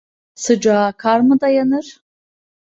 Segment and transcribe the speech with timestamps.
[0.35, 2.03] Sıcağa kar mı dayanır?